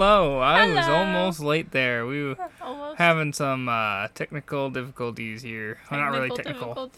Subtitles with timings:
[0.00, 2.06] Hello, I was almost late there.
[2.06, 2.96] We were Almost.
[2.96, 5.76] having some uh, technical difficulties here.
[5.90, 6.90] Well, not really technical.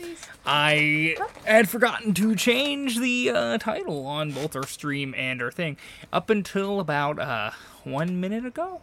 [0.46, 5.78] I had forgotten to change the uh, title on both our stream and our thing
[6.12, 7.50] up until about uh,
[7.82, 8.80] one minute ago.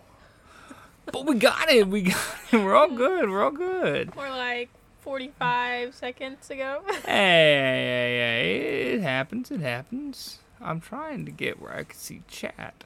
[1.05, 1.87] But we got it.
[1.87, 2.57] We got it.
[2.57, 3.29] We're all good.
[3.29, 4.13] We're all good.
[4.17, 4.67] More like
[4.99, 6.81] 45 seconds ago.
[6.87, 9.49] Hey, hey, hey, it happens.
[9.49, 10.39] It happens.
[10.59, 12.83] I'm trying to get where I can see chat.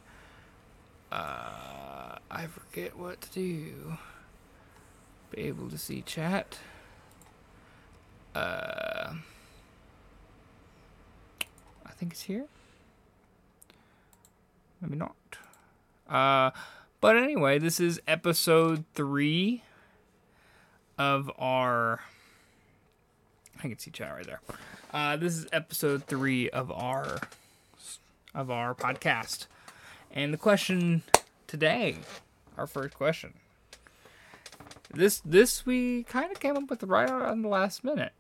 [1.14, 3.97] Uh, I forget what to do.
[5.29, 6.57] Be able to see chat.
[8.33, 9.14] Uh,
[11.86, 12.46] I think it's here.
[14.82, 15.15] Maybe not.
[16.10, 16.50] Uh,
[17.00, 19.61] but anyway, this is episode three
[20.98, 22.00] of our.
[23.59, 24.42] I can see chat right there.
[24.92, 27.20] Uh, this is episode three of our
[28.34, 29.45] of our podcast,
[30.11, 31.04] and the question
[31.54, 31.96] today,
[32.58, 33.31] our first question.
[34.92, 38.12] This this we kind of came up with right on the last minute,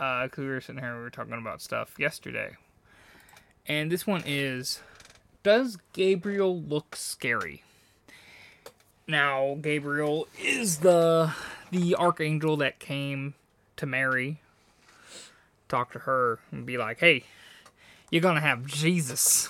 [0.00, 2.56] uh, because we were sitting here we were talking about stuff yesterday,
[3.64, 4.80] and this one is,
[5.44, 7.62] does Gabriel look scary?
[9.06, 11.32] Now Gabriel is the
[11.70, 13.34] the archangel that came
[13.76, 14.40] to Mary
[15.68, 17.22] talk to her and be like, hey,
[18.10, 19.48] you're gonna have Jesus.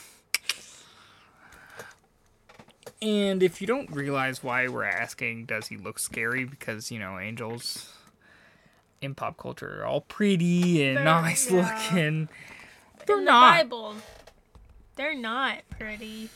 [3.02, 6.44] And if you don't realize why we're asking, does he look scary?
[6.44, 7.92] Because, you know, angels
[9.00, 11.80] in pop culture are all pretty and They're- nice yeah.
[11.92, 12.28] looking.
[13.06, 13.56] They're In not.
[13.58, 13.94] the Bible,
[14.96, 16.28] they're not pretty.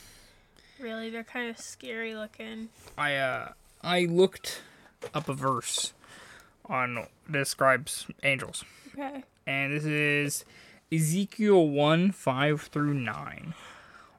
[0.79, 2.69] Really, they're kind of scary looking.
[2.97, 4.61] I uh I looked
[5.13, 5.93] up a verse
[6.65, 8.65] on describes angels.
[8.97, 9.23] Okay.
[9.45, 10.43] and this is
[10.91, 13.53] Ezekiel 1 5 through 9.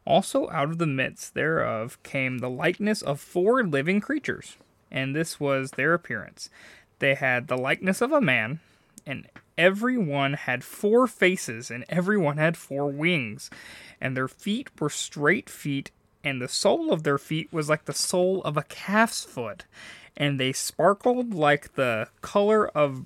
[0.07, 4.57] Also, out of the midst thereof came the likeness of four living creatures,
[4.91, 6.49] and this was their appearance.
[7.01, 8.61] They had the likeness of a man,
[9.05, 9.27] and
[9.59, 13.51] every one had four faces, and every one had four wings,
[14.01, 15.91] and their feet were straight feet,
[16.23, 19.65] and the sole of their feet was like the sole of a calf's foot,
[20.17, 23.05] and they sparkled like the color of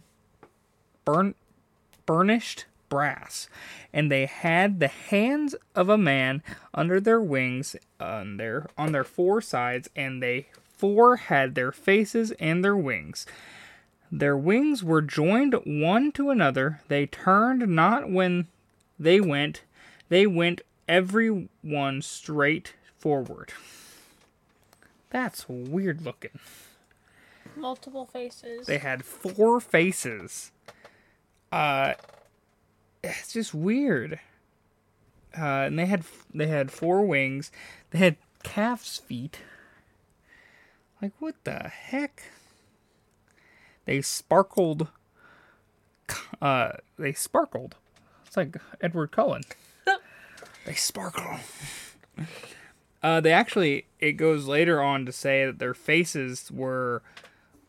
[2.05, 3.49] burnished brass,
[3.95, 6.43] and they had the hands of a man
[6.75, 12.33] under their wings on their on their four sides, and they four had their faces
[12.33, 13.25] and their wings.
[14.13, 16.81] Their wings were joined one to another.
[16.89, 18.49] They turned not when
[18.99, 19.63] they went,
[20.09, 23.53] they went every one straight forward.
[25.11, 26.39] That's weird looking.
[27.57, 28.67] Multiple faces.
[28.67, 30.51] They had four faces.
[31.53, 31.95] Uh,
[33.03, 34.21] it's just weird.
[35.37, 37.53] Uh, and they had they had four wings.
[37.91, 39.39] They had calf's feet.
[41.01, 42.25] Like what the heck?
[43.85, 44.89] They sparkled.
[46.43, 47.77] Uh, they sparkled.
[48.27, 49.43] It's like Edward Cullen.
[50.67, 51.39] they sparkle.
[53.03, 57.03] Uh, they actually it goes later on to say that their faces were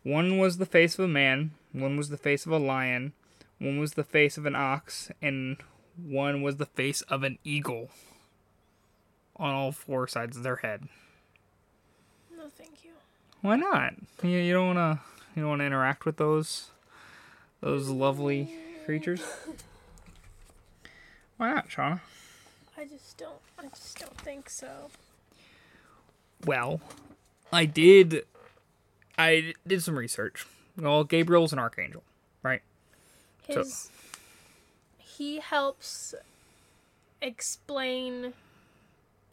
[0.03, 3.13] one was the face of a man, one was the face of a lion,
[3.61, 5.57] one was the face of an ox, and
[5.95, 7.91] one was the face of an eagle
[9.35, 10.87] on all four sides of their head.
[12.35, 12.91] no, thank you.
[13.41, 13.93] Why not?
[14.23, 15.01] You, you don't wanna
[15.35, 16.71] you don't wanna interact with those
[17.61, 18.55] those lovely
[18.85, 19.21] creatures?
[21.37, 22.01] Why not, Shauna?
[22.75, 23.39] I just don't.
[23.59, 24.89] I just don't think so.
[26.45, 26.81] Well,
[27.53, 28.25] I did
[29.19, 30.47] I did some research.
[30.77, 32.03] Well, Gabriel's an archangel?
[33.53, 33.91] So-
[34.99, 36.15] He helps
[37.21, 38.33] explain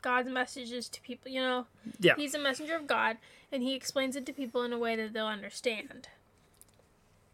[0.03, 1.31] God's messages to people.
[1.31, 1.67] You know,
[1.99, 2.15] Yeah.
[2.17, 3.17] he's a messenger of God,
[3.51, 6.09] and he explains it to people in a way that they'll understand.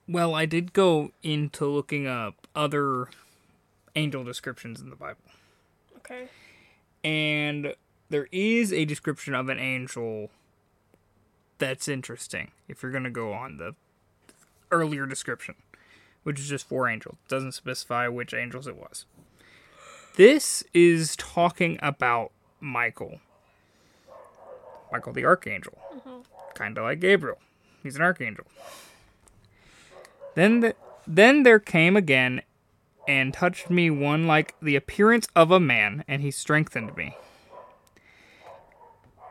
[0.06, 3.08] Well, I did go into looking up other
[3.96, 5.22] angel descriptions in the Bible.
[5.96, 6.28] Okay.
[7.02, 7.74] And
[8.10, 10.30] there is a description of an angel
[11.58, 13.74] that's interesting if you're going to go on the
[14.70, 15.54] earlier description,
[16.24, 17.16] which is just four angels.
[17.24, 19.06] It doesn't specify which angels it was.
[20.16, 23.20] This is talking about Michael.
[24.90, 25.78] Michael the archangel.
[25.94, 26.20] Mm-hmm.
[26.54, 27.38] Kind of like Gabriel.
[27.82, 28.44] He's an archangel.
[30.34, 30.74] Then the,
[31.06, 32.42] then there came again
[33.06, 37.16] and touched me one like the appearance of a man, and he strengthened me.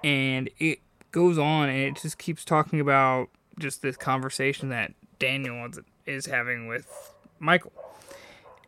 [0.04, 0.80] And it
[1.12, 5.64] goes on, and it just keeps talking about just this conversation that Daniel
[6.06, 7.72] is, having with Michael.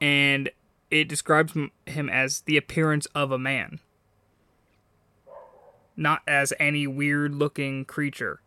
[0.01, 0.49] And
[0.91, 1.53] it describes
[1.85, 3.79] him as the appearance of a man.
[5.97, 8.41] not as any weird looking creature.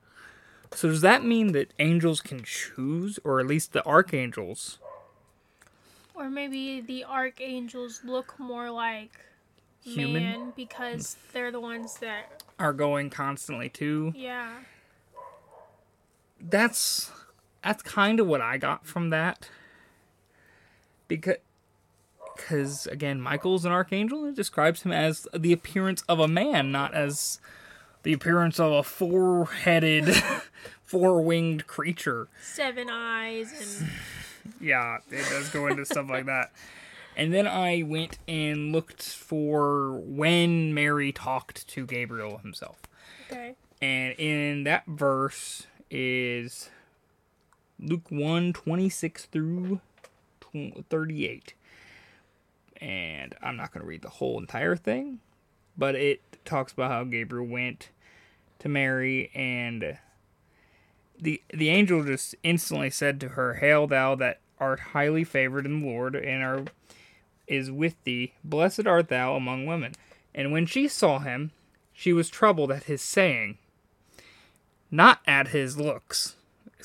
[0.75, 4.79] So does that mean that angels can choose, or at least the archangels?
[6.14, 9.12] Or maybe the archangels look more like
[9.82, 10.23] Human?
[10.23, 14.12] man because they're the ones that Are going constantly too.
[14.14, 14.50] yeah.
[16.40, 17.11] That's
[17.68, 19.50] that's kind of what I got from that.
[21.06, 21.36] Because
[22.34, 24.24] because again, Michael's an archangel.
[24.24, 27.40] It describes him as the appearance of a man, not as
[28.04, 30.14] the appearance of a four-headed,
[30.84, 32.28] four-winged creature.
[32.40, 33.90] Seven eyes and
[34.62, 36.52] Yeah, it does go into stuff like that.
[37.16, 42.78] And then I went and looked for when Mary talked to Gabriel himself.
[43.30, 43.56] okay.
[43.82, 46.70] And in that verse is
[47.80, 49.80] Luke 1 26 through
[50.88, 51.54] 38.
[52.80, 55.20] And I'm not going to read the whole entire thing,
[55.76, 57.90] but it talks about how Gabriel went
[58.60, 59.98] to Mary and
[61.20, 65.80] the the angel just instantly said to her, "Hail thou that art highly favored in
[65.80, 66.64] the Lord, and are
[67.48, 68.34] is with thee.
[68.44, 69.92] Blessed art thou among women."
[70.34, 71.50] And when she saw him,
[71.92, 73.58] she was troubled at his saying,
[74.90, 76.36] not at his looks.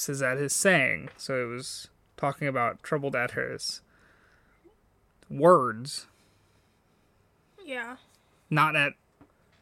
[0.04, 1.10] Says at his saying.
[1.18, 3.82] So it was talking about troubled at his
[5.30, 6.08] words,
[7.66, 7.98] Yeah.
[8.50, 8.94] not at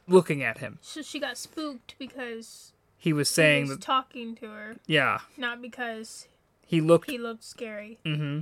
[0.08, 0.80] looking at him.
[0.82, 5.20] So she got spooked because He was he saying was that, talking to her, yeah,
[5.38, 6.28] not because
[6.66, 8.00] he looked he looked scary.
[8.06, 8.42] Mm-hmm.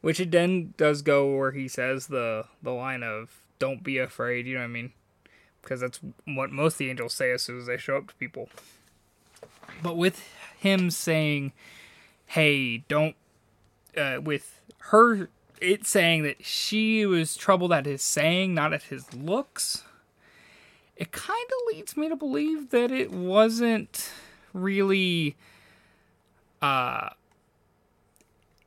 [0.00, 4.46] Which it then does go where he says the the line of "Don't be afraid."
[4.46, 4.92] You know what I mean?
[5.62, 8.14] Because that's what most of the angels say as soon as they show up to
[8.14, 8.48] people.
[9.82, 10.22] But with
[10.58, 11.52] him saying,
[12.26, 13.16] "Hey, don't,"
[13.96, 14.60] uh, with
[14.90, 15.28] her
[15.60, 19.82] it saying that she was troubled at his saying, not at his looks.
[20.96, 24.10] It kind of leads me to believe that it wasn't
[24.52, 25.36] really
[26.62, 27.10] uh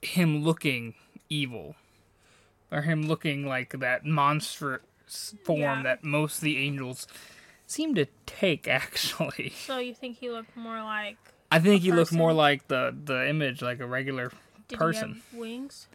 [0.02, 0.94] him looking
[1.30, 1.76] evil
[2.72, 4.82] or him looking like that monstrous
[5.44, 5.84] form Yeah.
[5.84, 7.08] that most of the angels
[7.68, 11.18] seem to take actually So you think he looked more like
[11.52, 12.18] i think he looked person?
[12.18, 14.32] more like the the image like a regular
[14.68, 15.88] did person he have wings?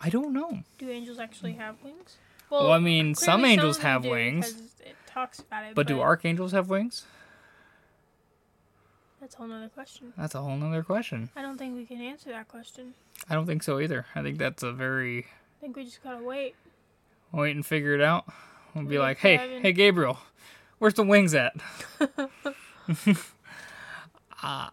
[0.00, 1.58] i don't know Do angels actually mm.
[1.58, 2.16] have wings?
[2.50, 4.54] Well, I mean, some angels have do, wings.
[4.80, 7.04] It talks about it, but do archangels have wings
[9.20, 10.12] That's a whole nother question.
[10.16, 12.94] that's a whole nother question I don't think we can answer that question.
[13.30, 15.26] i don't think so either i think that's a very
[15.58, 16.54] I think we just gotta wait.
[17.32, 18.26] wait and figure it out
[18.74, 20.18] we'll be like hey hey gabriel
[20.78, 21.54] where's the wings at
[24.44, 24.68] uh,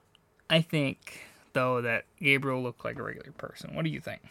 [0.49, 1.21] i think
[1.53, 4.21] though that gabriel looked like a regular person what do you think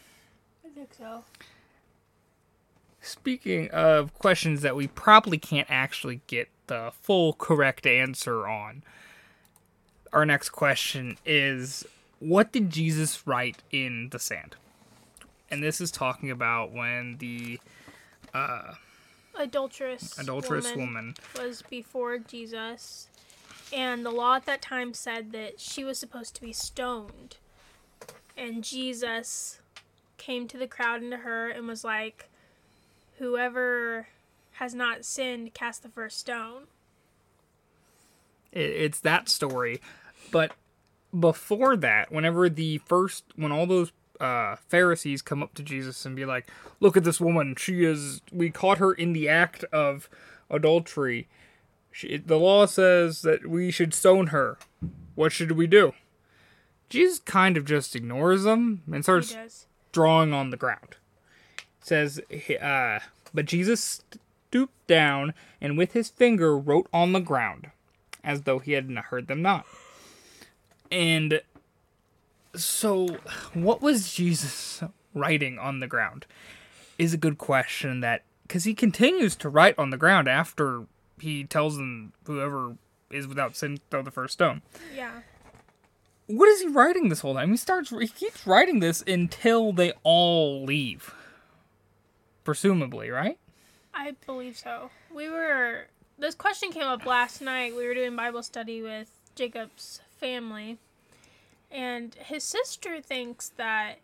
[0.70, 1.24] I think so.
[3.02, 8.82] Speaking of questions that we probably can't actually get the full correct answer on,
[10.12, 11.84] our next question is
[12.18, 14.56] what did Jesus write in the sand?
[15.50, 17.58] And this is talking about when the
[18.32, 18.74] uh,
[19.36, 23.08] Adulterous, adulterous woman, woman, was before Jesus,
[23.72, 27.36] and the law at that time said that she was supposed to be stoned.
[28.36, 29.60] And Jesus
[30.16, 32.28] came to the crowd and to her and was like,
[33.18, 34.08] Whoever
[34.52, 36.64] has not sinned, cast the first stone.
[38.52, 39.80] it's that story.
[40.30, 40.52] But
[41.18, 46.14] before that, whenever the first, when all those uh, Pharisees come up to Jesus and
[46.14, 47.56] be like, "Look at this woman.
[47.56, 48.20] She is.
[48.30, 50.08] We caught her in the act of
[50.50, 51.26] adultery.
[51.92, 54.58] She, the law says that we should stone her.
[55.14, 55.92] What should we do?"
[56.90, 60.96] Jesus kind of just ignores them and starts drawing on the ground.
[61.58, 62.20] It says,
[62.60, 62.98] uh,
[63.32, 64.02] but Jesus
[64.48, 67.70] stooped down and with his finger wrote on the ground,
[68.24, 69.64] as though he had not heard them not.
[70.90, 71.40] And
[72.56, 73.18] so,
[73.54, 74.82] what was Jesus
[75.14, 76.26] writing on the ground?
[76.98, 78.00] Is a good question.
[78.00, 80.82] That because he continues to write on the ground after
[81.20, 82.76] he tells them whoever
[83.10, 84.62] is without sin throw the first stone
[84.94, 85.20] Yeah.
[86.26, 87.50] what is he writing this whole time?
[87.50, 91.14] He starts he keeps writing this until they all leave.
[92.44, 93.38] Presumably, right?
[93.92, 94.90] I believe so.
[95.14, 95.86] We were.
[96.18, 97.74] This question came up last night.
[97.76, 100.78] We were doing Bible study with Jacob's family,
[101.70, 103.96] and his sister thinks that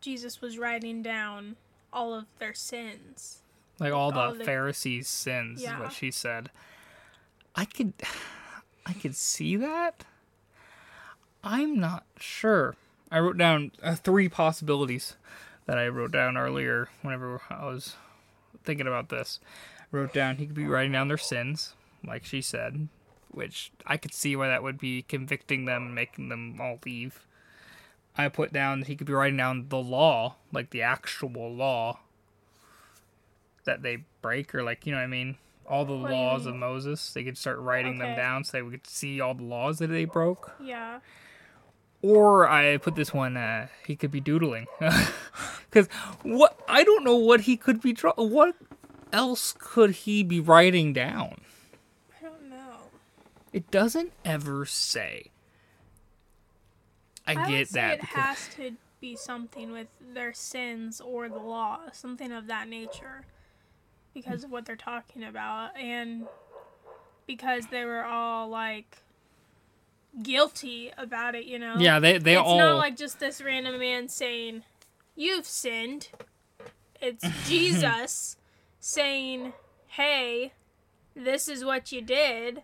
[0.00, 1.56] Jesus was writing down
[1.92, 3.42] all of their sins.
[3.80, 5.74] Like all all the the- Pharisees' sins Yeah.
[5.74, 6.50] is what she said.
[7.56, 7.94] I could
[8.86, 10.04] I could see that.
[11.42, 12.76] I'm not sure.
[13.10, 15.16] I wrote down uh, three possibilities
[15.66, 17.96] that I wrote down earlier whenever I was
[18.62, 19.40] thinking about this.
[19.80, 21.74] I wrote down he could be writing down their sins.
[22.06, 22.88] like she said,
[23.30, 27.24] which I could see why that would be convicting them and making them all leave.
[28.16, 32.00] I put down he could be writing down the law, like the actual law
[33.64, 35.36] that they break, or like you know what I mean,
[35.66, 36.54] all the What laws of?
[36.56, 37.12] Moses.
[37.12, 40.04] They could start writing them down so they would see all the laws that they
[40.04, 40.52] broke.
[40.62, 41.00] Yeah.
[42.02, 43.36] Or I put this one.
[43.36, 44.66] Uh, he could be doodling,
[45.70, 45.86] because
[46.22, 48.12] what I don't know what he could be draw.
[48.14, 48.54] What
[49.12, 51.42] else could he be writing down?
[52.18, 52.88] I don't know.
[53.52, 55.26] It doesn't ever say.
[57.26, 57.98] I, I get that.
[57.98, 63.24] it has to be something with their sins or the law, something of that nature,
[64.14, 66.26] because of what they're talking about, and
[67.26, 68.98] because they were all like
[70.22, 71.44] guilty about it.
[71.44, 71.76] You know.
[71.78, 72.54] yeah, they they it's all.
[72.54, 74.62] It's not like just this random man saying,
[75.14, 76.08] "You've sinned."
[77.00, 78.36] It's Jesus
[78.78, 79.52] saying,
[79.86, 80.52] "Hey,
[81.14, 82.62] this is what you did."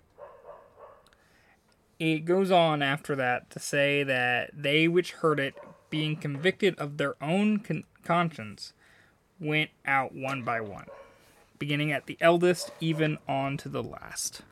[1.99, 5.55] it goes on after that to say that they which heard it,
[5.89, 8.73] being convicted of their own con- conscience,
[9.41, 10.87] went out one by one,
[11.59, 14.43] beginning at the eldest, even on to the last.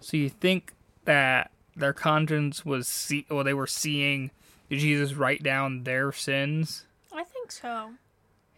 [0.00, 0.72] So you think
[1.04, 4.30] that their conscience was see, well, they were seeing
[4.70, 6.84] Jesus write down their sins.
[7.12, 7.90] I think so.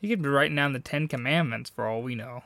[0.00, 2.43] He could be writing down the Ten Commandments for all we know.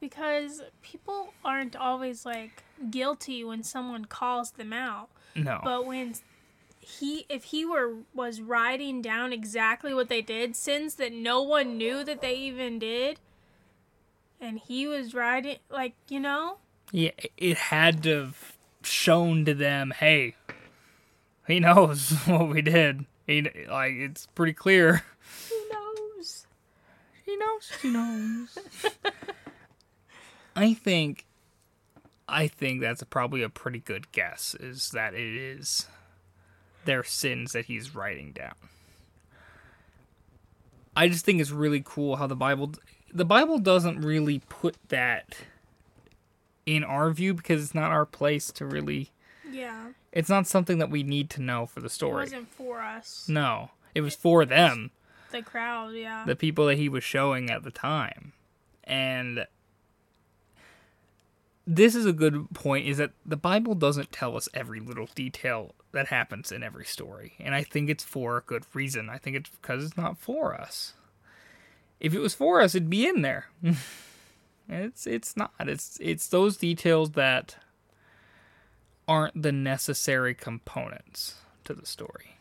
[0.00, 5.08] Because people aren't always like guilty when someone calls them out.
[5.34, 5.60] No.
[5.62, 6.14] But when
[6.80, 11.76] he if he were was writing down exactly what they did, sins that no one
[11.76, 13.20] knew that they even did,
[14.40, 16.56] and he was writing like, you know?
[16.90, 20.34] Yeah, it had to have shown to them, hey,
[21.46, 23.04] he knows what we did.
[23.26, 25.04] He like it's pretty clear.
[25.50, 26.46] Who knows?
[27.24, 27.70] He knows.
[27.82, 28.58] He knows.
[30.56, 31.26] I think,
[32.28, 34.56] I think that's probably a pretty good guess.
[34.58, 35.86] Is that it is
[36.84, 38.54] their sins that he's writing down.
[40.96, 42.72] I just think it's really cool how the Bible,
[43.12, 45.36] the Bible doesn't really put that
[46.66, 49.10] in our view because it's not our place to really.
[49.50, 49.88] Yeah.
[50.12, 52.24] It's not something that we need to know for the It story.
[52.24, 53.26] wasn't for us.
[53.28, 54.90] No, it was for them.
[55.30, 56.24] The crowd, yeah.
[56.26, 58.32] the people that he was showing at the time.
[58.82, 59.46] And
[61.66, 65.74] this is a good point is that the Bible doesn't tell us every little detail
[65.92, 67.34] that happens in every story.
[67.38, 69.08] And I think it's for a good reason.
[69.08, 70.94] I think it's because it's not for us.
[72.00, 73.48] If it was for us, it'd be in there.
[73.62, 73.76] and
[74.68, 75.52] it's it's not.
[75.60, 77.56] It's it's those details that
[79.06, 82.36] aren't the necessary components to the story.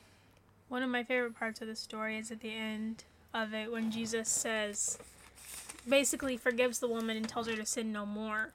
[0.69, 3.91] One of my favorite parts of the story is at the end of it when
[3.91, 4.99] Jesus says,
[5.87, 8.53] basically forgives the woman and tells her to sin no more.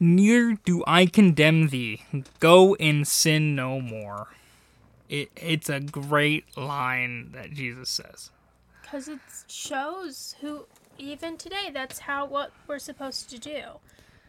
[0.00, 2.02] Neither do I condemn thee.
[2.40, 4.28] Go and sin no more.
[5.08, 8.30] It, it's a great line that Jesus says.
[8.82, 10.66] Because it shows who,
[10.98, 13.62] even today, that's how what we're supposed to do.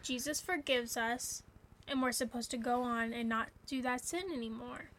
[0.03, 1.43] Jesus forgives us,
[1.87, 4.89] and we're supposed to go on and not do that sin anymore.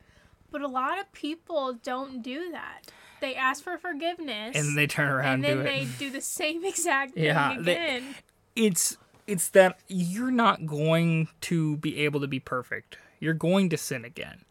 [0.51, 2.91] But a lot of people don't do that.
[3.21, 6.21] They ask for forgiveness, And they turn around and and, then do they do the
[6.23, 8.15] same exact thing Yeah, they- again.
[8.57, 8.97] It's
[9.31, 12.99] it's that you're not going to be able to be perfect.
[13.21, 14.45] You're going to sin again.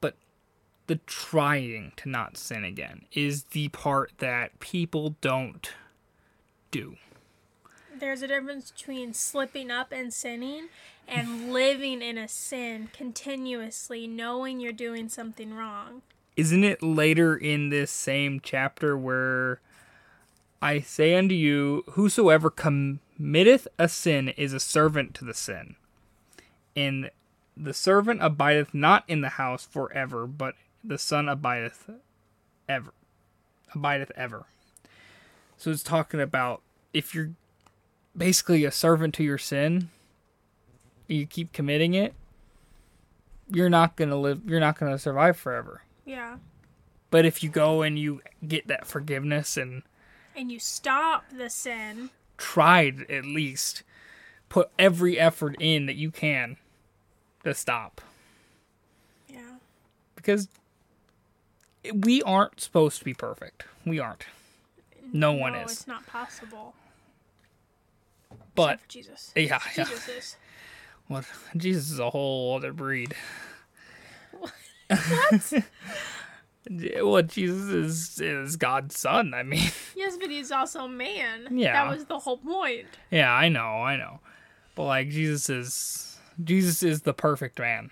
[0.00, 0.14] But
[0.86, 5.72] the trying to not sin again is the part that people don't
[6.70, 6.94] do.
[7.98, 10.68] There's a difference between slipping up and sinning
[11.08, 16.02] and living in a sin continuously, knowing you're doing something wrong.
[16.36, 19.60] Isn't it later in this same chapter where
[20.62, 25.76] I say unto you, whosoever committeth a sin is a servant to the sin?
[26.76, 27.10] And
[27.56, 31.90] the servant abideth not in the house forever, but the son abideth
[32.68, 32.92] ever.
[33.74, 34.46] Abideth ever.
[35.56, 36.62] So it's talking about
[36.92, 37.30] if you're
[38.16, 39.90] basically a servant to your sin,
[41.06, 42.14] you keep committing it,
[43.50, 45.82] you're not gonna live you're not gonna survive forever.
[46.04, 46.36] Yeah.
[47.10, 49.82] But if you go and you get that forgiveness and
[50.40, 52.08] And you stop the sin.
[52.38, 53.82] tried at least
[54.48, 56.56] put every effort in that you can
[57.44, 58.00] to stop
[59.28, 59.56] Yeah.
[60.16, 60.48] because
[61.92, 63.64] we aren't supposed to be perfect.
[63.84, 64.24] We aren't.
[65.12, 65.72] No one is.
[65.72, 66.74] it's not possible.
[68.54, 69.32] But Jesus.
[69.36, 69.84] yeah, yeah.
[69.84, 70.36] Jesus is.
[71.06, 73.14] What Jesus is a whole other breed.
[74.32, 74.52] What?
[76.68, 79.32] Well, Jesus is is God's son.
[79.32, 81.48] I mean, yes, but he's also man.
[81.50, 81.72] Yeah.
[81.72, 82.86] That was the whole point.
[83.10, 84.20] yeah, I know, I know.
[84.74, 87.90] But like Jesus is Jesus is the perfect man.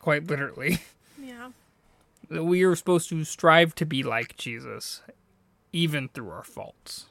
[0.00, 0.78] Quite literally.
[1.20, 1.50] Yeah.
[2.30, 5.02] We are supposed to strive to be like Jesus
[5.72, 7.06] even through our faults.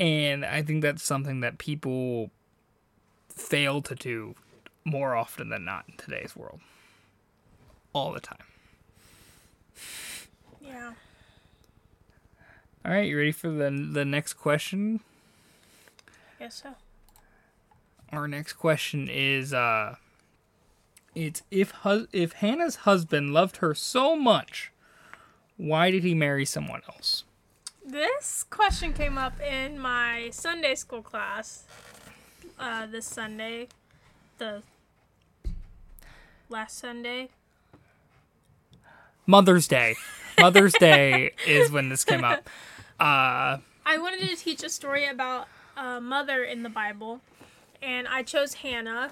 [0.00, 2.30] And I think that's something that people
[3.28, 4.34] fail to do
[4.84, 6.60] more often than not in today's world.
[7.92, 8.38] All the time.
[10.60, 10.92] Yeah.
[12.84, 15.00] All right, you ready for the the next question?
[16.38, 16.74] Guess so.
[18.12, 19.96] Our next question is uh
[21.14, 24.70] it's if hus- if Hannah's husband loved her so much,
[25.56, 27.24] why did he marry someone else?
[27.84, 31.64] This question came up in my Sunday school class
[32.58, 33.68] uh, this Sunday,
[34.36, 34.62] the
[36.50, 37.30] last Sunday.
[39.28, 39.94] Mother's Day.
[40.40, 42.48] Mother's Day is when this came up.
[42.98, 47.20] Uh I wanted to teach a story about a mother in the Bible,
[47.80, 49.10] and I chose Hannah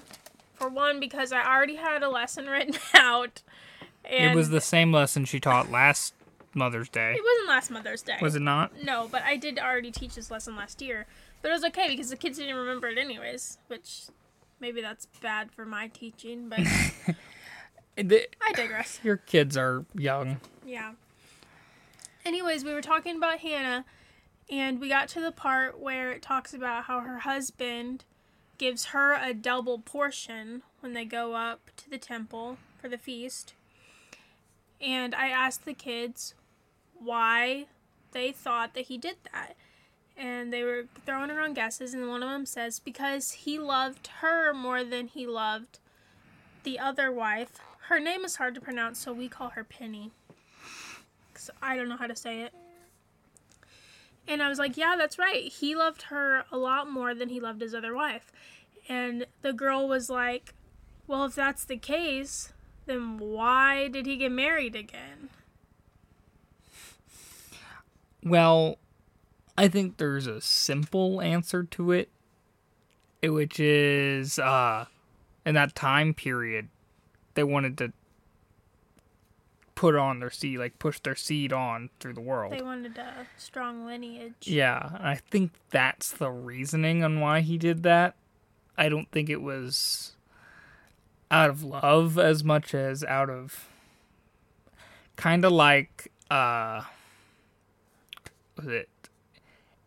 [0.55, 3.41] for one because I already had a lesson written out.
[4.03, 6.13] And it was the same lesson she taught last
[6.53, 7.13] Mother's Day.
[7.13, 8.17] It wasn't last Mother's Day.
[8.21, 8.71] Was it not?
[8.83, 11.05] No, but I did already teach this lesson last year.
[11.41, 14.05] But it was okay because the kids didn't remember it anyways, which
[14.59, 16.59] maybe that's bad for my teaching, but
[17.97, 18.99] The- I digress.
[19.03, 20.39] your kids are young.
[20.65, 20.93] Yeah.
[22.25, 23.85] Anyways, we were talking about Hannah,
[24.49, 28.03] and we got to the part where it talks about how her husband
[28.57, 33.53] gives her a double portion when they go up to the temple for the feast.
[34.81, 36.33] And I asked the kids
[36.99, 37.67] why
[38.11, 39.55] they thought that he did that.
[40.15, 44.53] And they were throwing around guesses, and one of them says because he loved her
[44.53, 45.79] more than he loved
[46.63, 47.59] the other wife.
[47.87, 50.11] Her name is hard to pronounce, so we call her Penny.
[51.33, 52.53] 'Cause I don't know how to say it.
[54.27, 55.49] And I was like, yeah, that's right.
[55.49, 58.31] He loved her a lot more than he loved his other wife.
[58.89, 60.53] And the girl was like,
[61.05, 62.51] well, if that's the case,
[62.87, 65.29] then why did he get married again?
[68.21, 68.79] Well,
[69.57, 72.09] I think there's a simple answer to it,
[73.23, 74.85] which is uh
[75.45, 76.67] in that time period
[77.37, 77.93] they wanted to
[79.75, 82.51] put on their seed, like push their seed on through the world.
[82.51, 84.33] They wanted a strong lineage.
[84.41, 88.15] Yeah, I think that's the reasoning on why he did that.
[88.75, 90.15] I don't think it was
[91.29, 93.69] out of love as much as out of
[95.15, 96.81] kind of like uh
[98.55, 98.89] was it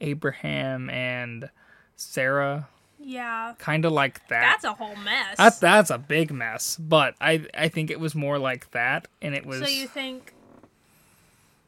[0.00, 1.50] Abraham and
[1.96, 2.68] Sarah
[3.02, 3.54] Yeah.
[3.58, 4.40] kind of like that.
[4.40, 5.36] That's a whole mess.
[5.36, 9.34] that's that's a big mess, but I I think it was more like that and
[9.34, 10.34] it was So you think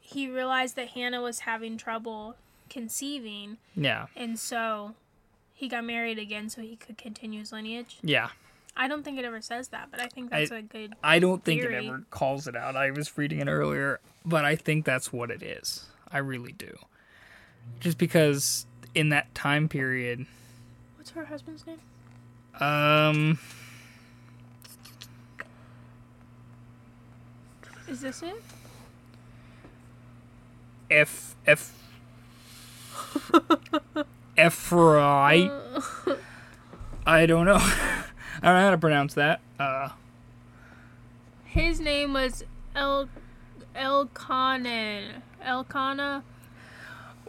[0.00, 2.36] he realized that Hannah was having trouble
[2.68, 4.06] conceiving, yeah.
[4.14, 4.94] and so
[5.54, 7.98] he got married again so he could continue his lineage?
[8.02, 8.30] Yeah.
[8.76, 10.94] I don't think it ever says that, but I think that's a good.
[11.04, 12.74] I don't think it ever calls it out.
[12.74, 15.84] I was reading it earlier, but I think that's what it is.
[16.10, 16.76] I really do.
[17.80, 20.26] Just because in that time period,
[21.02, 21.80] What's her husband's name?
[22.60, 23.36] um,
[27.88, 28.40] Is this it?
[30.88, 31.72] F F
[34.38, 35.50] Ephraite.
[37.04, 37.56] I don't know.
[37.56, 38.04] I
[38.44, 39.40] don't know how to pronounce that.
[39.58, 39.88] Uh,
[41.46, 42.44] His name was
[42.76, 43.08] El
[43.74, 45.22] Elkanan.
[45.44, 46.22] Elkanah.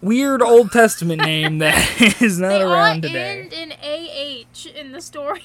[0.03, 1.75] Weird Old Testament name that
[2.21, 3.41] is not They all around today.
[3.41, 5.41] end in AH in the story.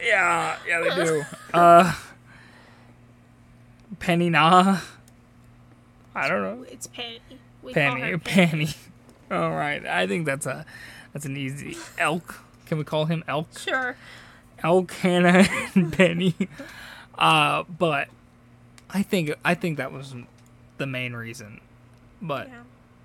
[0.00, 1.24] Yeah, yeah, they do.
[1.54, 1.94] Uh,
[3.98, 4.78] Penny Na.
[6.14, 6.64] I don't know.
[6.70, 7.20] it's Penny.
[7.62, 8.68] We call Penny, Penny.
[9.30, 10.64] All right, I think that's a
[11.12, 12.40] that's an easy elk.
[12.66, 13.58] Can we call him elk?
[13.58, 13.96] Sure.
[14.62, 16.34] Elk, Hannah, and Penny.
[17.16, 18.08] Uh, but
[18.90, 20.14] I think I think that was
[20.78, 21.60] the main reason.
[22.22, 22.54] But Yeah.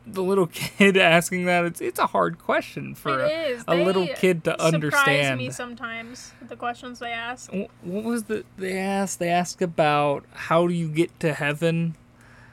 [0.06, 4.44] The little kid asking that it's it's a hard question for a, a little kid
[4.44, 5.38] to Surprise understand.
[5.38, 7.52] me sometimes the questions they ask.
[7.82, 9.20] What was the they asked?
[9.20, 11.96] They asked about how do you get to heaven?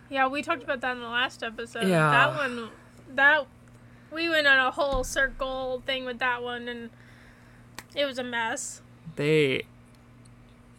[0.08, 1.86] Yeah, we talked about that in the last episode.
[1.86, 2.10] Yeah.
[2.10, 2.70] That one,
[3.14, 3.46] that
[4.12, 6.90] we went on a whole circle thing with that one, and
[7.94, 8.82] it was a mess.
[9.16, 9.64] They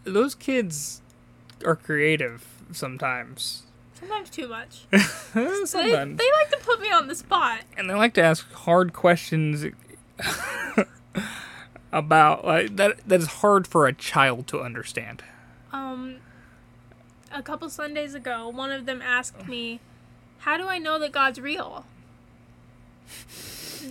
[0.04, 1.02] those kids
[1.66, 3.64] are creative sometimes.
[4.02, 4.86] Sometimes too much.
[5.34, 5.72] sometimes.
[5.72, 7.62] They, they like to put me on the spot.
[7.78, 9.66] and they like to ask hard questions
[11.92, 15.24] about like that that is hard for a child to understand.
[15.72, 16.18] Um,
[17.32, 19.80] a couple Sundays ago, one of them asked me,
[20.40, 21.86] "How do I know that God's real?"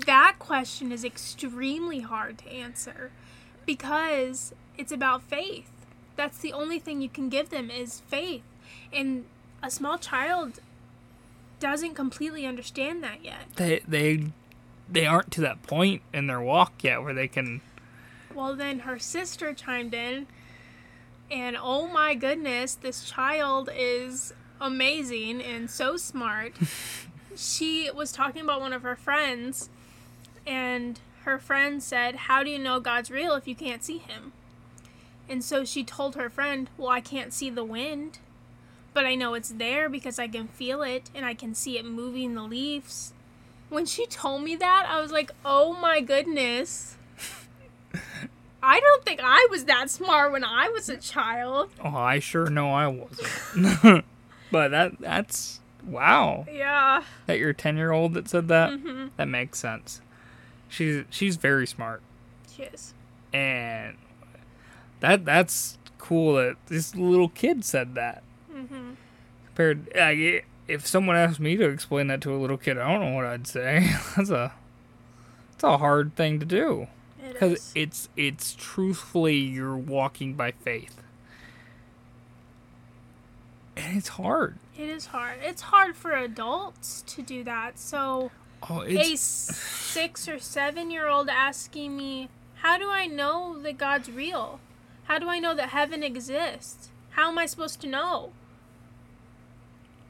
[0.07, 3.11] that question is extremely hard to answer
[3.67, 5.71] because it's about faith.
[6.17, 8.43] That's the only thing you can give them is faith.
[8.93, 9.25] And
[9.63, 10.61] a small child
[11.59, 13.55] doesn't completely understand that yet.
[13.57, 14.33] They they
[14.89, 17.61] they aren't to that point in their walk yet where they can
[18.35, 20.27] Well, then her sister chimed in,
[21.31, 26.55] and oh my goodness, this child is amazing and so smart.
[27.37, 29.69] she was talking about one of her friends,
[30.47, 34.33] and her friend said, How do you know God's real if you can't see him?
[35.29, 38.19] And so she told her friend, Well, I can't see the wind,
[38.93, 41.85] but I know it's there because I can feel it and I can see it
[41.85, 43.13] moving the leaves.
[43.69, 46.97] When she told me that, I was like, Oh my goodness.
[48.63, 51.71] I don't think I was that smart when I was a child.
[51.83, 54.05] Oh, I sure know I wasn't.
[54.53, 56.47] but that that's wow.
[56.51, 57.05] Yeah.
[57.27, 58.73] That your 10-year-old that said that?
[58.73, 60.03] hmm That makes sense.
[60.69, 62.03] She's she's very smart.
[62.55, 62.93] She is.
[63.33, 63.97] And
[65.01, 68.23] that that's cool that this little kid said that.
[68.53, 68.93] Hmm
[69.47, 73.01] Compared like, if someone asked me to explain that to a little kid, I don't
[73.01, 73.91] know what I'd say.
[74.17, 74.53] that's a
[75.55, 76.87] it's a hard thing to do.
[77.33, 77.73] Because is.
[77.75, 81.01] it's it's truthfully you're walking by faith
[83.77, 85.39] and it's hard It is hard.
[85.43, 87.79] It's hard for adults to do that.
[87.79, 88.31] So
[88.69, 94.11] oh a six or seven year old asking me, How do I know that God's
[94.11, 94.61] real?
[95.05, 96.89] How do I know that heaven exists?
[97.11, 98.33] How am I supposed to know?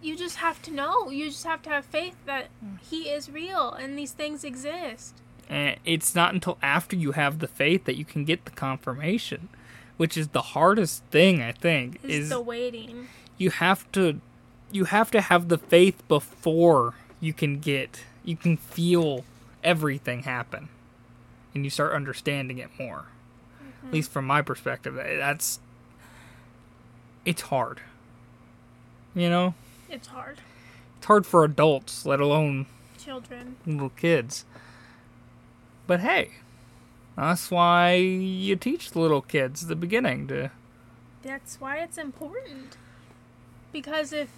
[0.03, 1.11] You just have to know.
[1.11, 2.77] You just have to have faith that hmm.
[2.89, 5.15] He is real and these things exist.
[5.49, 9.49] and it's not until after you have the faith that you can get the confirmation
[9.97, 13.09] which is the hardest thing i think Is is the waiting.
[13.37, 14.21] you have to
[14.71, 19.25] you have to have the faith before you can get you can feel
[19.65, 20.69] everything happen
[21.53, 23.07] and you start understanding it more
[23.85, 24.13] at least mm-hmm.
[24.13, 25.59] from my perspective eh, that's
[27.25, 27.81] it's hard
[29.15, 29.55] you know
[29.91, 30.39] It's hard.
[30.97, 32.67] it's hard for adults let alone
[32.99, 33.57] Children.
[33.67, 34.45] little kids
[35.87, 36.31] but hey
[37.17, 40.51] that's why you teach the little kids the beginning to
[41.23, 42.79] That's why it's important.
[43.73, 44.31] Because if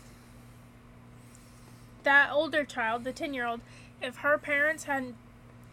[2.03, 3.61] that older child, the 10 year old,
[4.01, 5.15] if her parents hadn't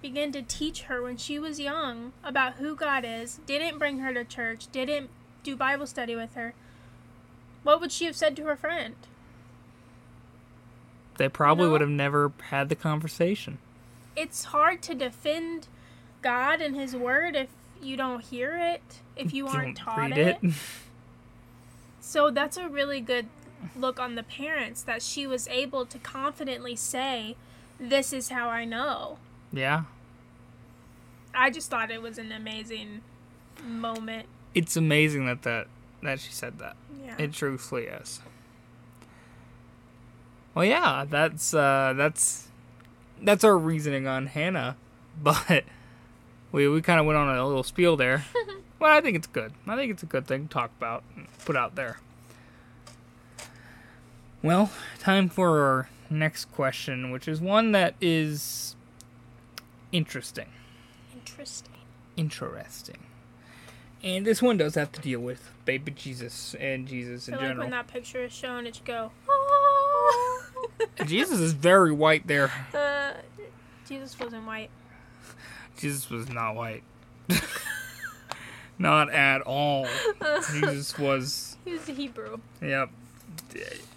[0.01, 4.13] begun to teach her when she was young about who God is, didn't bring her
[4.13, 5.09] to church, didn't
[5.43, 6.53] do Bible study with her,
[7.63, 8.95] what would she have said to her friend?
[11.19, 13.59] They probably would have never had the conversation
[14.15, 15.67] It's hard to defend
[16.23, 17.49] God and His Word if
[17.81, 18.81] you don't hear it,
[19.15, 20.37] if you aren't taught read it.
[22.01, 23.27] So that's a really good
[23.75, 27.35] look on the parents that she was able to confidently say,
[27.79, 29.19] This is how I know.
[29.53, 29.83] yeah
[31.35, 33.01] I just thought it was an amazing
[33.63, 34.25] moment.
[34.55, 35.67] it's amazing that that
[36.01, 36.75] that she said that.
[37.05, 37.15] Yeah.
[37.19, 38.21] It truthfully is.
[40.53, 42.47] Well, yeah, that's uh, that's
[43.21, 44.75] that's our reasoning on Hannah,
[45.21, 45.63] but
[46.51, 48.25] we we kind of went on a little spiel there.
[48.79, 49.53] well, I think it's good.
[49.67, 51.99] I think it's a good thing to talk about and put out there.
[54.41, 58.75] Well, time for our next question, which is one that is
[59.91, 60.47] interesting.
[61.13, 61.73] Interesting.
[62.15, 62.97] Interesting.
[64.01, 67.59] And this one does have to deal with baby Jesus and Jesus in like general.
[67.59, 69.11] when that picture is shown, it should go.
[71.05, 72.51] Jesus is very white there.
[72.73, 73.13] uh,
[73.87, 74.69] Jesus wasn't white.
[75.77, 76.83] Jesus was not white.
[78.79, 79.87] not at all.
[80.51, 81.57] Jesus was.
[81.65, 82.37] He was a Hebrew.
[82.61, 82.89] Yep.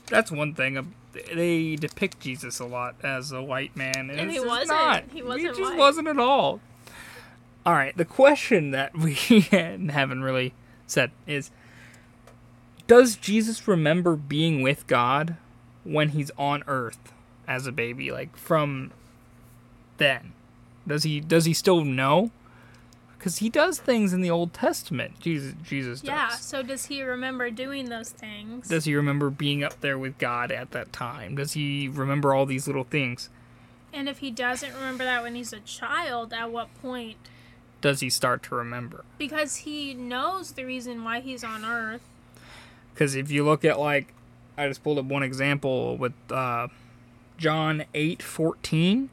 [0.07, 0.95] That's one thing.
[1.33, 4.68] They depict Jesus a lot as a white man, and, And he wasn't.
[4.71, 5.05] Not.
[5.12, 5.79] He wasn't He just white.
[5.79, 6.61] wasn't at all.
[7.64, 7.97] All right.
[7.97, 10.53] The question that we haven't really
[10.87, 11.51] said is:
[12.87, 15.37] Does Jesus remember being with God
[15.85, 17.12] when he's on Earth
[17.47, 18.92] as a baby, like from
[19.99, 20.33] then?
[20.87, 22.31] Does he does he still know?
[23.18, 25.21] Because he does things in the Old Testament.
[25.21, 26.09] Jesus Jesus does.
[26.09, 26.29] Yeah.
[26.31, 28.68] So does he remember doing those things?
[28.68, 31.37] Does he remember being up there with God at that time?
[31.37, 33.29] Does he remember all these little things?
[33.92, 37.16] and if he doesn't remember that when he's a child, at what point?
[37.81, 39.05] Does he start to remember?
[39.18, 42.01] Because he knows the reason why he's on Earth.
[42.95, 44.14] Because if you look at like,
[44.56, 46.68] I just pulled up one example with uh,
[47.38, 49.10] John eight fourteen.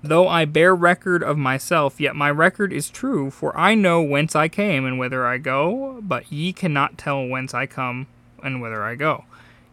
[0.00, 4.36] Though I bear record of myself, yet my record is true, for I know whence
[4.36, 8.06] I came and whither I go, but ye cannot tell whence I come
[8.40, 9.24] and whither I go.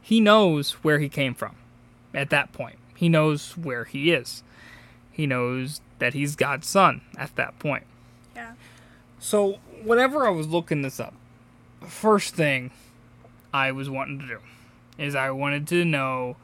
[0.01, 1.55] He knows where he came from
[2.11, 2.77] at that point.
[2.95, 4.41] He knows where he is.
[5.11, 7.83] He knows that he's God's son at that point.
[8.35, 8.53] Yeah.
[9.19, 11.13] So, whenever I was looking this up,
[11.87, 12.71] first thing
[13.55, 14.39] I was wanting to do
[14.97, 16.35] is I wanted to know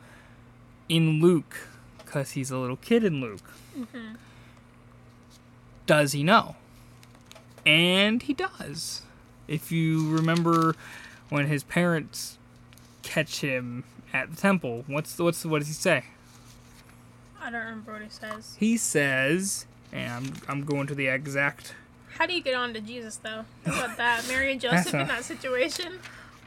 [0.87, 3.43] in Luke, because he's a little kid in Luke,
[3.77, 4.15] mm-hmm.
[5.85, 6.55] does he know?
[7.65, 9.01] And he does.
[9.49, 10.73] If you remember
[11.27, 12.37] when his parents
[13.03, 16.05] catch him at the temple, what's the, what's the, what does he say?
[17.41, 18.55] I don't remember what he says.
[18.57, 21.75] He says, and I'm, I'm going to the exact.
[22.17, 23.43] How do you get on to Jesus though?
[23.65, 24.25] About that.
[24.29, 25.99] Mary and Joseph a- in that situation.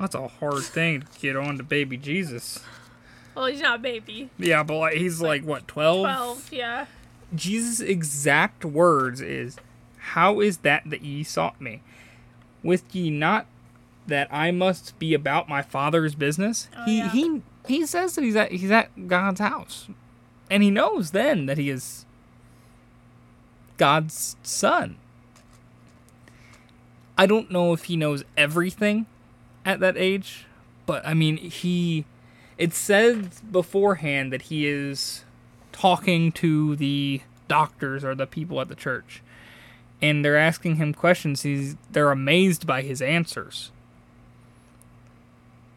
[0.05, 2.61] That's a hard thing to get on to baby Jesus.
[3.35, 4.29] Well, he's not a baby.
[4.39, 6.03] Yeah, but like, he's like, what, 12?
[6.03, 6.85] Twelve, yeah.
[7.35, 9.57] Jesus' exact words is,
[9.97, 11.81] How is that that ye sought me?
[12.63, 13.47] With ye not
[14.07, 16.69] that I must be about my father's business?
[16.77, 17.09] Oh, he yeah.
[17.09, 19.89] he he says that he's at he's at God's house.
[20.51, 22.05] And he knows then that he is
[23.79, 24.99] God's son.
[27.17, 29.07] I don't know if he knows everything
[29.65, 30.47] at that age,
[30.87, 32.05] but I mean he
[32.57, 35.25] it says beforehand that he is
[35.73, 39.23] talking to the doctors or the people at the church
[40.01, 41.43] and they're asking him questions.
[41.43, 43.71] He's they're amazed by his answers.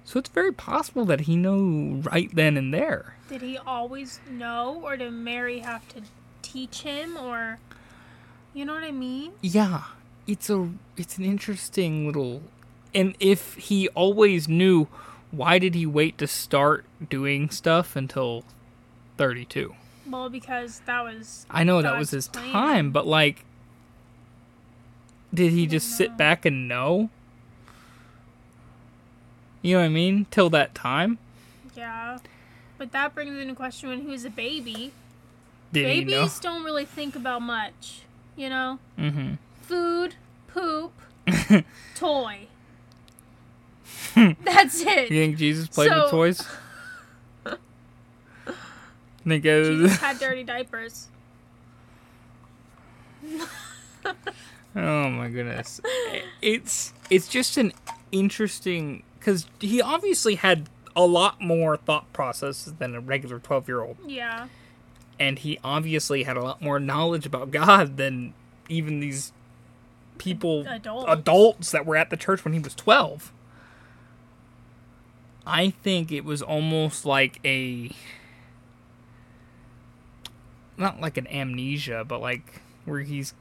[0.04, 3.15] So it's very possible that he knew right then and there.
[3.28, 6.02] Did he always know, or did Mary have to
[6.41, 7.60] teach him, or
[8.54, 9.34] you know what I mean?
[9.41, 9.84] yeah
[10.28, 12.41] it's a it's an interesting little
[12.93, 14.88] and if he always knew
[15.32, 18.43] why did he wait to start doing stuff until
[19.17, 19.76] 32
[20.10, 22.52] Well, because that was I know that was his plan.
[22.52, 23.43] time, but like,
[25.34, 25.95] did he just know.
[25.97, 27.10] sit back and know?
[29.62, 30.28] You know what I mean?
[30.32, 31.17] Till that time,
[31.76, 32.19] yeah.
[32.78, 34.93] But that brings into question when he was a baby.
[35.73, 35.84] did?
[35.84, 38.02] Babies don't really think about much,
[38.36, 38.80] you know.
[38.97, 39.34] Mm-hmm.
[39.63, 40.15] Food,
[40.47, 40.93] poop,
[41.95, 42.47] toy.
[44.43, 45.10] That's it.
[45.12, 46.47] You think Jesus played So- with toys?
[49.26, 51.08] think Jesus had dirty diapers.
[54.76, 55.82] oh my goodness,
[56.41, 57.73] it's it's just an
[58.12, 63.82] interesting because he obviously had a lot more thought processes than a regular twelve year
[63.82, 63.97] old.
[64.06, 64.47] Yeah.
[65.19, 68.34] and he obviously had a lot more knowledge about God than
[68.69, 69.32] even these
[70.19, 71.06] people Adults.
[71.10, 73.32] adults that were at the church when he was 12.
[75.48, 77.92] I think it was almost like a
[80.78, 83.34] not like an amnesia, but like where he's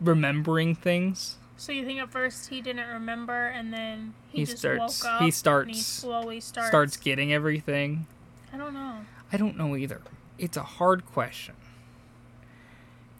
[0.00, 1.36] remembering things.
[1.56, 5.12] So you think at first he didn't remember, and then he, He just starts- woke
[5.12, 5.18] up.
[5.20, 6.68] he and he starts- slowly starts.
[6.68, 8.06] Starts getting everything.
[8.52, 9.00] I don't know.
[9.32, 10.00] I don't know either.
[10.38, 11.54] It's a hard question.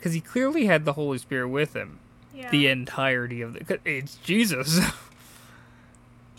[0.01, 2.01] Cuz he clearly had the Holy Spirit with him
[2.35, 2.51] Yeah.
[2.51, 3.79] the entirety of the.
[3.85, 4.81] It's Jesus.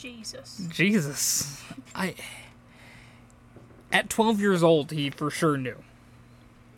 [0.05, 0.67] Jesus.
[0.69, 1.63] Jesus.
[1.95, 2.13] I.
[3.91, 5.83] At 12 years old, he for sure knew.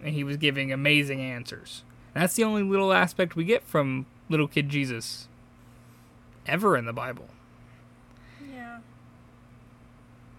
[0.01, 1.83] And he was giving amazing answers.
[2.13, 5.27] That's the only little aspect we get from little kid Jesus
[6.45, 7.27] ever in the Bible.
[8.49, 8.79] Yeah.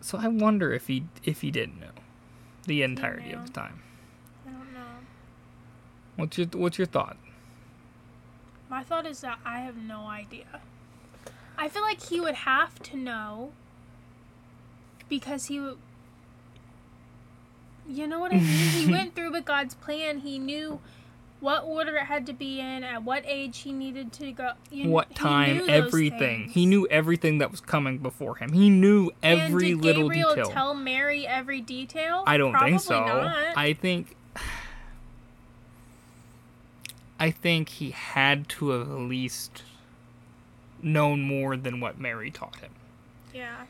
[0.01, 1.90] So I wonder if he if he didn't know
[2.66, 3.83] the entirety of the time.
[4.46, 4.81] I don't know.
[6.16, 7.16] What's your what's your thought?
[8.70, 10.62] My thought is that I have no idea.
[11.59, 13.51] I feel like he would have to know
[15.09, 15.57] because he.
[17.90, 18.44] You know what I mean?
[18.44, 20.18] he went through with God's plan.
[20.21, 20.79] He knew
[21.40, 24.53] what order it had to be in, at what age he needed to go.
[24.71, 26.49] You what he time, those everything.
[26.49, 28.53] He knew everything that was coming before him.
[28.53, 30.51] He knew every and did little Gabriel detail.
[30.51, 32.25] tell Mary every detail?
[32.27, 33.05] I don't Probably think so.
[33.05, 33.57] Not.
[33.57, 34.16] I think
[37.21, 39.62] I think he had to have at least
[40.83, 42.71] known more than what Mary taught him.
[43.35, 43.64] yeah.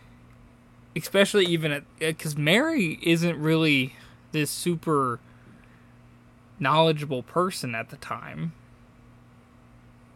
[0.97, 3.95] Especially even at eh, because Mary isn't really
[4.33, 5.21] this super
[6.59, 8.53] knowledgeable person at the time.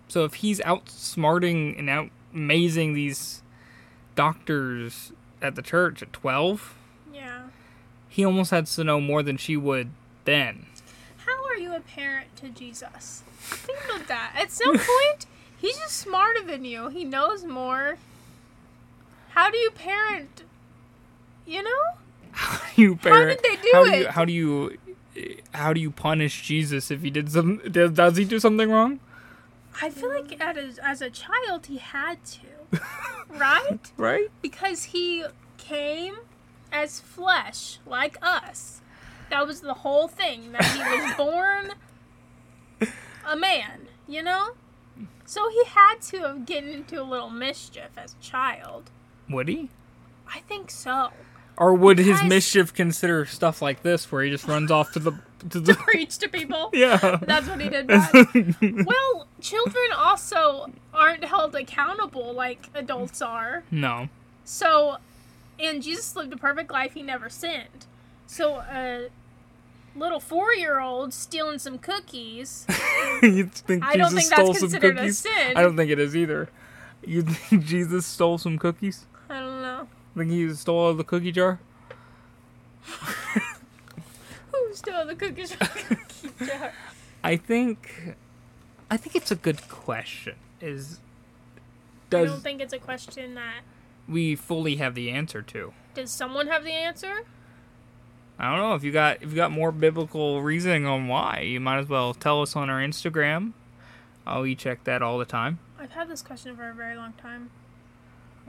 [0.09, 3.42] So if he's outsmarting and out amazing these
[4.16, 6.74] doctors at the church at 12,
[7.14, 7.42] Yeah.
[8.09, 9.90] he almost had to know more than she would
[10.24, 10.66] then.
[11.26, 13.22] How are you a parent to Jesus?
[13.38, 14.33] Think about that.
[14.37, 15.26] At some point,
[15.62, 16.88] he's just smarter than you.
[16.88, 17.96] He knows more.
[19.31, 20.42] How do you parent?
[21.46, 21.83] You know?
[22.33, 23.22] How do you parent?
[23.22, 24.07] How did they do how Do you, it?
[24.09, 24.79] how do you
[25.53, 27.59] how do you punish Jesus if he did some?
[27.70, 29.01] Does, does he do something wrong?
[29.81, 32.81] I feel like at a, as a child, he had to.
[33.29, 33.92] right?
[33.96, 34.29] Right.
[34.42, 35.25] Because he
[35.57, 36.16] came
[36.70, 38.81] as flesh, like us.
[39.31, 40.53] That was the whole thing.
[40.53, 41.72] That he was born
[43.27, 44.51] a man, you know?
[45.24, 48.90] So he had to have gotten into a little mischief as a child.
[49.30, 49.70] Would he?
[50.32, 51.11] I think so.
[51.56, 55.12] Or would his mischief consider stuff like this, where he just runs off to the
[55.50, 56.70] to the Preach to people.
[56.74, 57.18] yeah?
[57.22, 57.90] That's what he did.
[58.87, 63.64] Well, children also aren't held accountable like adults are.
[63.70, 64.08] no.
[64.44, 64.96] So,
[65.61, 66.94] and Jesus lived a perfect life.
[66.94, 67.87] He never sinned.
[68.26, 69.08] So, a
[69.94, 72.66] little four-year-old stealing some cookies.
[73.22, 75.18] you think I don't Jesus think that's stole some considered a cookies?
[75.18, 75.57] sin.
[75.57, 76.48] I don't think it is either.
[77.05, 79.07] You think Jesus stole some cookies?
[79.28, 79.88] I don't know.
[80.16, 81.59] Think he stole out the cookie jar?
[84.52, 86.72] Who stole the cookies from the cookie jar?
[87.24, 88.16] I think,
[88.90, 90.35] I think it's a good question.
[90.61, 91.00] Is
[92.11, 93.62] does I don't think it's a question that.
[94.09, 95.72] we fully have the answer to?
[95.94, 97.22] Does someone have the answer?
[98.38, 101.40] I don't know if you got if you got more biblical reasoning on why.
[101.40, 103.52] You might as well tell us on our Instagram.
[104.26, 105.58] Oh, we check that all the time.
[105.78, 107.50] I've had this question for a very long time,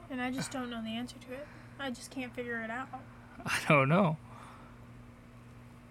[0.09, 1.47] and I just don't know the answer to it.
[1.79, 2.87] I just can't figure it out.
[3.45, 4.17] I don't know.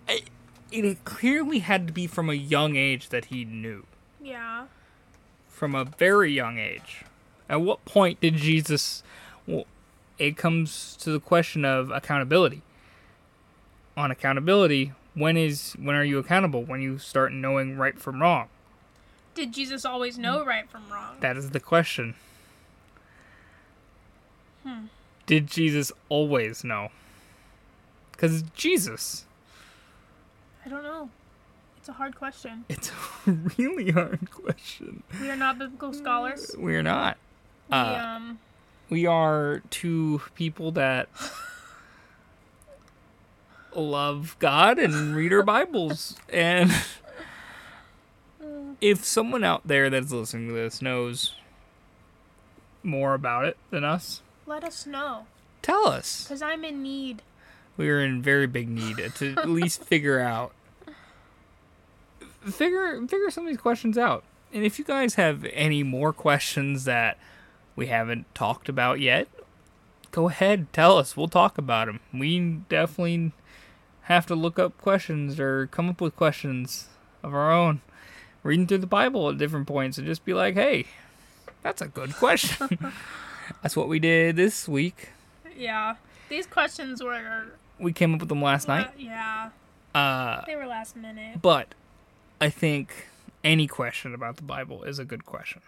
[0.09, 0.31] It,
[0.71, 3.85] it clearly had to be from a young age that he knew.
[4.23, 4.67] Yeah.
[5.49, 7.05] From a very young age.
[7.49, 9.03] At what point did Jesus?
[9.47, 9.67] Well,
[10.19, 12.63] it comes to the question of accountability.
[13.97, 16.65] On accountability, when is when are you accountable?
[16.65, 18.49] When you start knowing right from wrong.
[19.35, 21.17] Did Jesus always know right from wrong?
[21.21, 22.15] That is the question.
[24.63, 24.87] Hmm.
[25.27, 26.91] Did Jesus always know?
[28.13, 29.25] Because Jesus.
[30.65, 31.11] I don't know.
[31.79, 32.65] It's a hard question.
[32.69, 32.91] It's
[33.27, 35.03] a really hard question.
[35.21, 36.55] We are not biblical scholars.
[36.57, 37.17] We're not.
[37.69, 38.39] We, Uh, um,
[38.91, 41.09] We are two people that
[43.75, 46.17] love God and read our Bibles.
[46.29, 46.71] And
[48.81, 51.35] if someone out there that's listening to this knows
[52.83, 55.27] more about it than us, let us know,
[55.63, 56.27] tell us.
[56.29, 57.23] cause I'm in need.
[57.77, 60.53] we are in very big need to at least figure out
[62.45, 64.25] figure figure some of these questions out.
[64.53, 67.17] And if you guys have any more questions that
[67.75, 69.29] we haven't talked about yet,
[70.11, 71.17] go ahead, tell us.
[71.17, 72.01] We'll talk about them.
[72.13, 73.33] We definitely
[74.03, 76.89] have to look up questions or come up with questions
[77.23, 77.81] of our own.
[78.43, 80.87] Reading through the Bible at different points and just be like, "Hey,
[81.63, 82.79] that's a good question."
[83.63, 85.11] that's what we did this week.
[85.57, 85.97] Yeah,
[86.29, 87.47] these questions were.
[87.79, 88.91] We came up with them last night.
[88.99, 89.51] yeah,
[89.95, 91.41] Uh, they were last minute.
[91.43, 91.75] But
[92.41, 93.09] I think
[93.45, 95.63] any question about the Bible is a good question.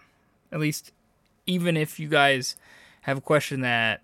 [0.51, 0.91] At least,
[1.45, 2.55] even if you guys
[3.01, 4.01] have a question that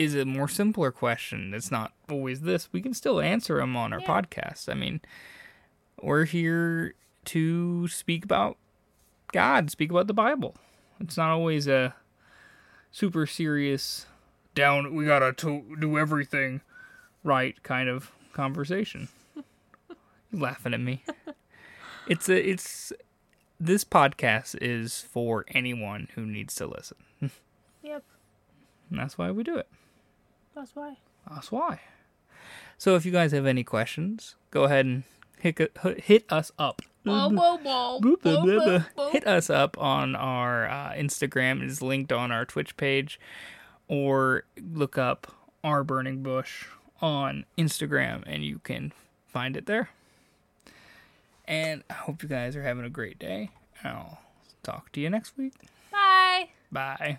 [0.00, 3.92] is a more simpler question, it's not always this, we can still answer them on
[3.92, 4.06] our Yeah.
[4.06, 4.68] podcast.
[4.70, 5.00] I mean,
[6.02, 6.94] we're here
[7.26, 8.56] to speak about
[9.32, 10.56] God, speak about the Bible.
[11.00, 11.94] It's not always a
[12.90, 14.06] super serious,
[14.54, 16.62] down, we gotta to- do everything
[17.22, 19.08] right kind of conversation.
[19.36, 21.04] You're laughing at me?
[22.08, 22.92] it's a it's
[23.60, 26.96] this podcast is for anyone who needs to listen.
[27.82, 28.04] Yep,
[28.90, 29.66] And that's why we do it.
[30.54, 30.96] That's why.
[31.30, 31.80] That's why.
[32.78, 35.04] So if you guys have any questions, go ahead and
[35.38, 35.58] hit
[36.04, 36.82] hit us up.
[37.02, 38.86] Whoa, whoa, whoa, Boop, boop, boop, whoa, boop.
[38.94, 39.10] whoa.
[39.10, 41.62] Hit us up on our uh, Instagram.
[41.62, 43.18] It is linked on our Twitch page,
[43.88, 45.32] or look up
[45.64, 46.66] our burning bush
[47.00, 48.92] on Instagram, and you can
[49.26, 49.88] find it there.
[51.46, 53.50] And I hope you guys are having a great day.
[53.82, 54.20] I'll
[54.62, 55.54] talk to you next week.
[55.90, 56.50] Bye.
[56.70, 57.18] Bye.